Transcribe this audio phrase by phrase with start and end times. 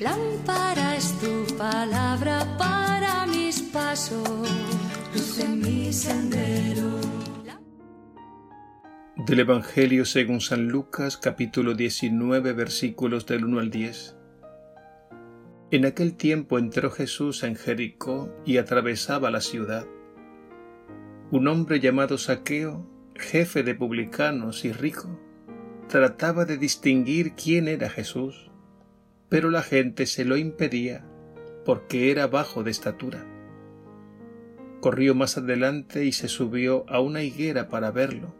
[0.00, 4.48] Lámpara es tu palabra para mis pasos,
[5.14, 7.00] luz en mi sendero.
[9.16, 14.16] Del Evangelio según San Lucas capítulo 19 versículos del 1 al 10.
[15.70, 19.86] En aquel tiempo entró Jesús en Jericó y atravesaba la ciudad.
[21.30, 25.18] Un hombre llamado Saqueo, jefe de publicanos y rico,
[25.88, 28.49] trataba de distinguir quién era Jesús
[29.30, 31.06] pero la gente se lo impedía
[31.64, 33.26] porque era bajo de estatura.
[34.80, 38.34] Corrió más adelante y se subió a una higuera para verlo,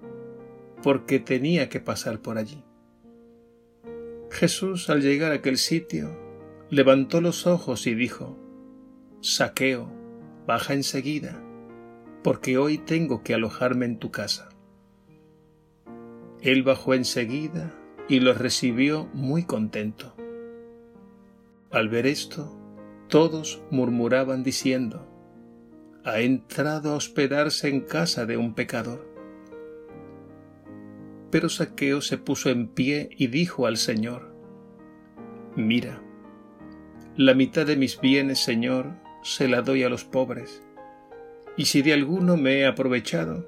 [0.82, 2.64] porque tenía que pasar por allí.
[4.30, 6.18] Jesús, al llegar a aquel sitio,
[6.70, 8.38] levantó los ojos y dijo,
[9.20, 9.92] Saqueo,
[10.46, 11.42] baja enseguida,
[12.24, 14.48] porque hoy tengo que alojarme en tu casa.
[16.40, 17.74] Él bajó enseguida
[18.08, 20.16] y lo recibió muy contento.
[21.70, 22.56] Al ver esto,
[23.08, 25.06] todos murmuraban diciendo,
[26.04, 29.08] ha entrado a hospedarse en casa de un pecador.
[31.30, 34.34] Pero Saqueo se puso en pie y dijo al Señor,
[35.54, 36.02] Mira,
[37.16, 40.62] la mitad de mis bienes, Señor, se la doy a los pobres,
[41.56, 43.46] y si de alguno me he aprovechado,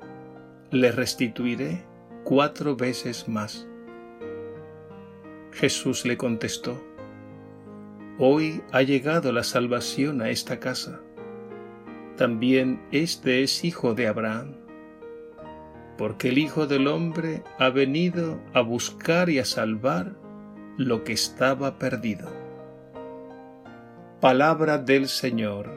[0.70, 1.84] le restituiré
[2.22, 3.66] cuatro veces más.
[5.52, 6.82] Jesús le contestó,
[8.18, 11.00] Hoy ha llegado la salvación a esta casa.
[12.16, 14.56] También este es hijo de Abraham,
[15.96, 20.14] porque el Hijo del Hombre ha venido a buscar y a salvar
[20.76, 22.28] lo que estaba perdido.
[24.20, 25.70] Palabra del Señor.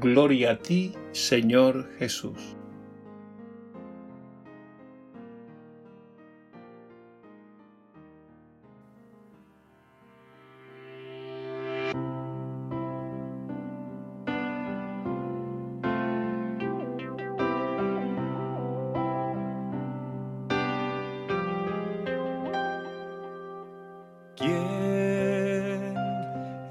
[0.00, 2.57] Gloria a ti, Señor Jesús.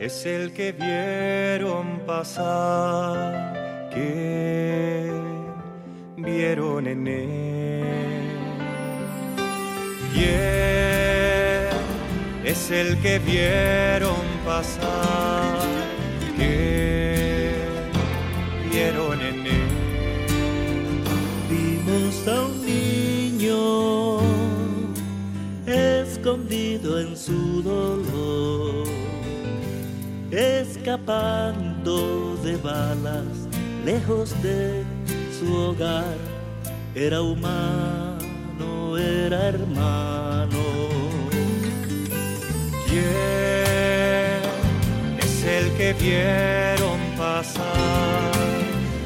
[0.08, 5.12] Es el que vieron pasar, que
[6.16, 8.40] vieron en él.
[10.14, 11.68] ¿Quién
[12.46, 15.60] es el que vieron pasar,
[16.38, 17.52] que
[18.72, 19.74] vieron en él.
[21.50, 24.20] Vimos a un niño
[25.66, 28.97] escondido en su dolor
[30.32, 31.98] escapando
[32.44, 33.48] de balas,
[33.86, 34.84] lejos de
[35.40, 36.18] su hogar.
[36.96, 40.48] Era humano, era hermano.
[42.88, 43.06] ¿Quién
[45.20, 48.32] es el que vieron pasar?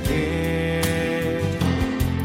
[0.07, 1.41] ¿Qué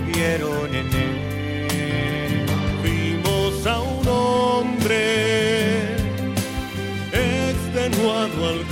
[0.07, 2.47] vieron en él?
[2.83, 5.97] Vimos a un hombre
[7.13, 8.67] extenuado al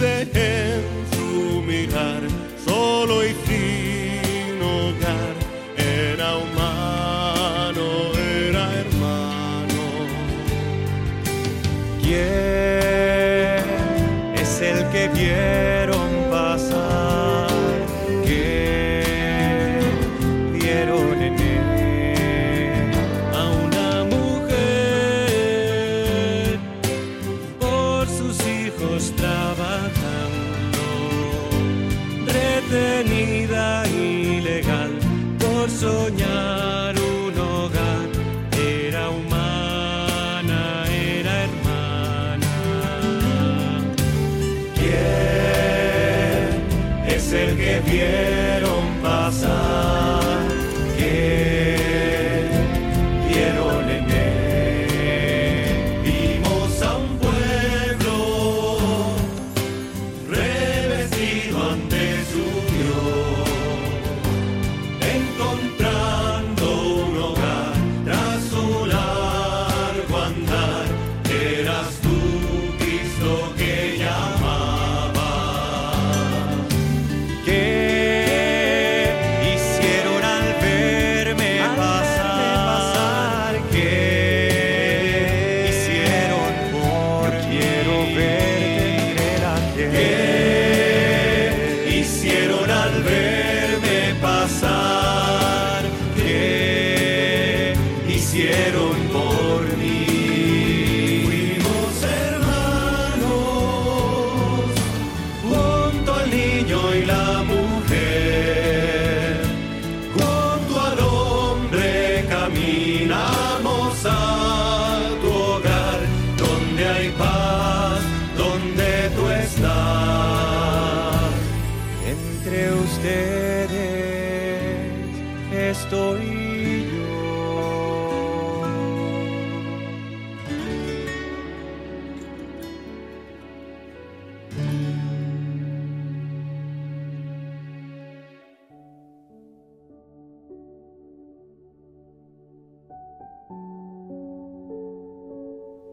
[0.00, 0.59] there.
[47.92, 48.29] yeah.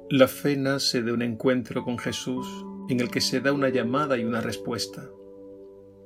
[0.09, 2.47] La fe nace de un encuentro con Jesús
[2.87, 5.09] en el que se da una llamada y una respuesta.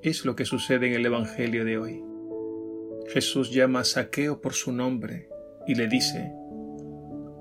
[0.02, 2.04] Es lo que sucede en el Evangelio de hoy.
[3.14, 5.30] Jesús llama a Saqueo por su nombre
[5.68, 6.32] y le dice,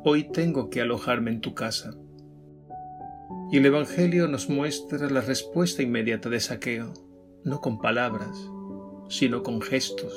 [0.04, 1.96] Hoy tengo que alojarme en tu casa.
[3.50, 6.92] Y el Evangelio nos muestra la respuesta inmediata de Saqueo,
[7.42, 8.36] no con palabras,
[9.08, 10.12] sino con gestos.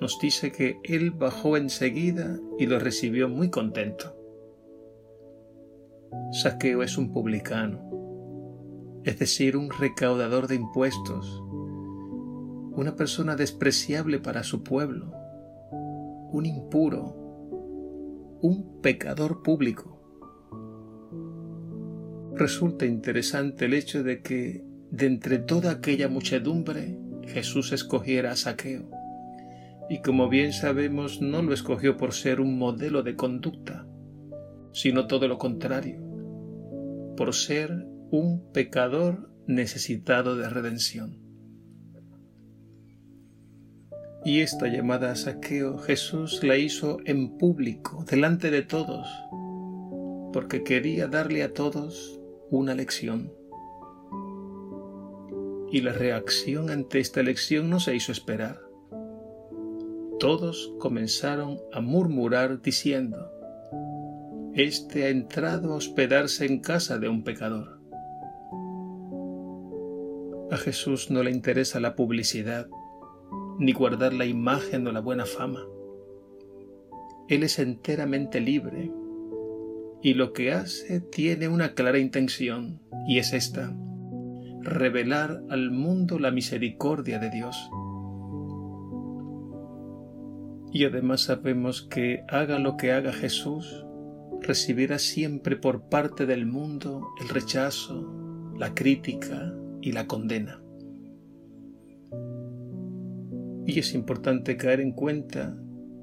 [0.00, 4.21] Nos dice que él bajó enseguida y lo recibió muy contento.
[6.32, 7.80] Saqueo es un publicano,
[9.04, 11.42] es decir, un recaudador de impuestos,
[12.74, 15.12] una persona despreciable para su pueblo,
[16.32, 20.00] un impuro, un pecador público.
[22.34, 28.90] Resulta interesante el hecho de que de entre toda aquella muchedumbre Jesús escogiera a Saqueo.
[29.90, 33.86] Y como bien sabemos, no lo escogió por ser un modelo de conducta,
[34.72, 36.00] sino todo lo contrario,
[37.16, 41.22] por ser un pecador necesitado de redención.
[44.24, 49.08] Y esta llamada a saqueo Jesús la hizo en público, delante de todos,
[50.32, 52.20] porque quería darle a todos
[52.50, 53.32] una lección.
[55.72, 58.60] Y la reacción ante esta lección no se hizo esperar.
[60.20, 63.28] Todos comenzaron a murmurar diciendo,
[64.54, 67.80] este ha entrado a hospedarse en casa de un pecador.
[70.50, 72.68] A Jesús no le interesa la publicidad,
[73.58, 75.60] ni guardar la imagen o la buena fama.
[77.28, 78.92] Él es enteramente libre
[80.02, 83.74] y lo que hace tiene una clara intención y es esta,
[84.60, 87.70] revelar al mundo la misericordia de Dios.
[90.74, 93.86] Y además sabemos que haga lo que haga Jesús,
[94.42, 100.62] recibirá siempre por parte del mundo el rechazo, la crítica y la condena.
[103.66, 105.56] Y es importante caer en cuenta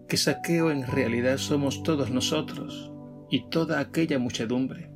[0.07, 2.91] que saqueo en realidad somos todos nosotros
[3.29, 4.89] y toda aquella muchedumbre,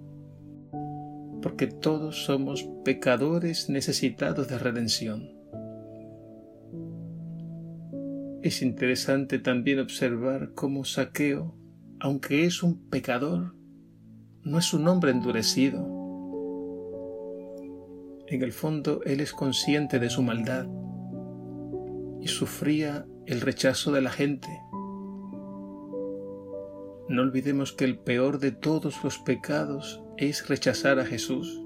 [1.42, 5.30] porque todos somos pecadores necesitados de redención.
[8.42, 11.63] Es interesante también observar cómo saqueo
[12.04, 13.56] aunque es un pecador,
[14.44, 15.88] no es un hombre endurecido.
[18.28, 20.68] En el fondo él es consciente de su maldad
[22.20, 24.50] y sufría el rechazo de la gente.
[27.08, 31.64] No olvidemos que el peor de todos los pecados es rechazar a Jesús,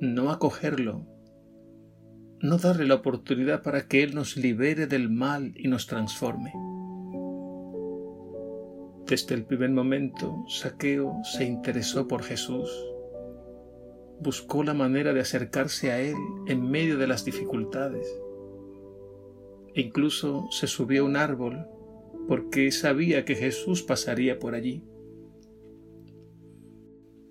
[0.00, 1.06] no acogerlo,
[2.40, 6.50] no darle la oportunidad para que Él nos libere del mal y nos transforme.
[9.06, 12.70] Desde el primer momento, Saqueo se interesó por Jesús.
[14.18, 18.08] Buscó la manera de acercarse a Él en medio de las dificultades.
[19.74, 21.66] E incluso se subió a un árbol
[22.28, 24.82] porque sabía que Jesús pasaría por allí.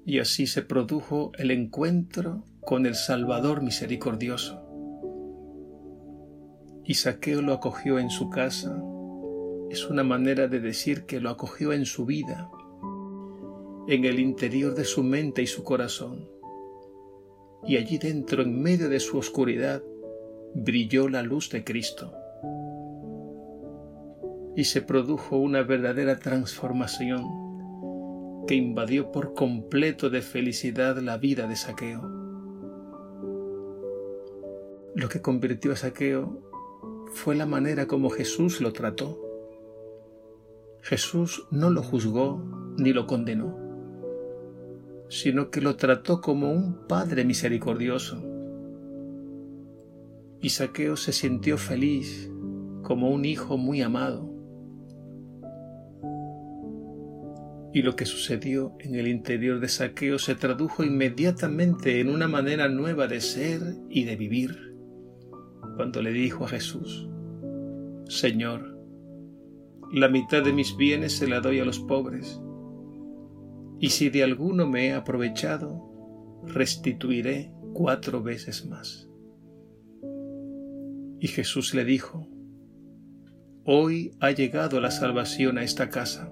[0.05, 4.61] Y así se produjo el encuentro con el Salvador misericordioso.
[6.85, 8.79] Y Saqueo lo acogió en su casa
[9.73, 12.47] es una manera de decir que lo acogió en su vida,
[13.87, 16.29] en el interior de su mente y su corazón.
[17.65, 19.81] Y allí dentro, en medio de su oscuridad,
[20.53, 22.13] brilló la luz de Cristo.
[24.55, 27.25] Y se produjo una verdadera transformación
[28.45, 32.01] que invadió por completo de felicidad la vida de Saqueo.
[34.93, 36.43] Lo que convirtió a Saqueo
[37.11, 39.22] fue la manera como Jesús lo trató.
[40.83, 42.43] Jesús no lo juzgó
[42.77, 43.57] ni lo condenó,
[45.07, 48.21] sino que lo trató como un Padre misericordioso.
[50.41, 52.29] Y Saqueo se sintió feliz
[52.81, 54.29] como un hijo muy amado.
[57.73, 62.67] Y lo que sucedió en el interior de Saqueo se tradujo inmediatamente en una manera
[62.67, 64.75] nueva de ser y de vivir,
[65.77, 67.07] cuando le dijo a Jesús,
[68.09, 68.72] Señor,
[69.93, 72.41] la mitad de mis bienes se la doy a los pobres,
[73.79, 79.07] y si de alguno me he aprovechado, restituiré cuatro veces más.
[81.19, 82.27] Y Jesús le dijo,
[83.65, 86.31] Hoy ha llegado la salvación a esta casa.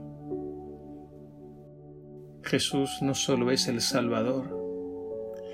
[2.41, 4.59] Jesús no solo es el Salvador,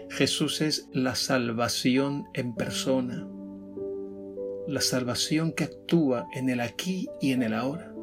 [0.10, 3.28] Jesús es la salvación en persona,
[4.66, 7.97] la salvación que actúa en el aquí y en el ahora.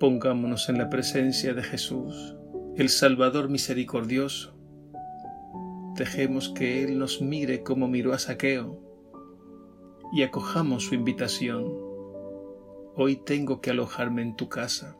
[0.00, 2.36] Pongámonos en la presencia de Jesús,
[2.76, 4.58] el Salvador misericordioso.
[5.94, 8.82] Dejemos que Él nos mire como miró a Saqueo
[10.12, 11.72] y acojamos su invitación.
[12.96, 14.96] Hoy tengo que alojarme en tu casa.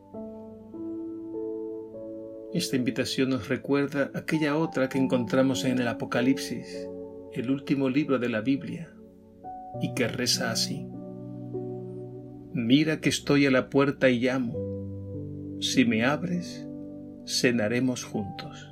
[2.53, 6.89] Esta invitación nos recuerda aquella otra que encontramos en el Apocalipsis,
[7.33, 8.95] el último libro de la Biblia,
[9.83, 10.87] y que reza así.
[12.53, 14.64] Mira que estoy a la puerta y llamo.
[15.61, 16.67] Si me abres,
[17.27, 18.71] cenaremos juntos.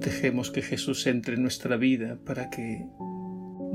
[0.00, 2.86] Dejemos que Jesús entre en nuestra vida para que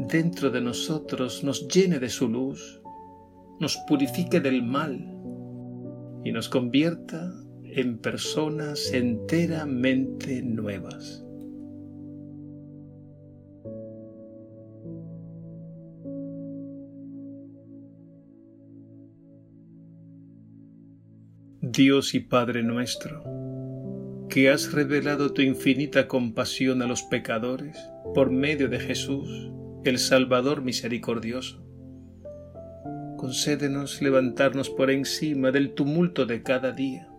[0.09, 2.81] dentro de nosotros nos llene de su luz,
[3.59, 4.93] nos purifique del mal
[6.23, 7.31] y nos convierta
[7.63, 11.24] en personas enteramente nuevas.
[21.67, 23.23] Dios y Padre nuestro,
[24.29, 27.75] que has revelado tu infinita compasión a los pecadores
[28.13, 29.49] por medio de Jesús,
[29.83, 31.65] el Salvador misericordioso.
[33.17, 37.09] Concédenos levantarnos por encima del tumulto de cada día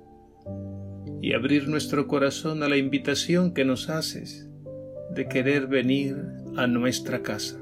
[1.20, 4.48] y abrir nuestro corazón a la invitación que nos haces
[5.10, 6.16] de querer venir
[6.56, 7.58] a nuestra casa.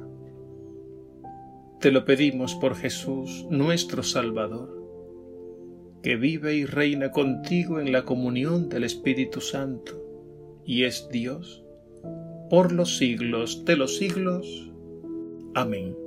[1.80, 4.74] Te lo pedimos por Jesús, nuestro Salvador,
[6.04, 9.94] que vive y reina contigo en la comunión del Espíritu Santo,
[10.66, 11.64] y es Dios
[12.50, 14.70] por los siglos de los siglos.
[15.54, 16.03] Amén.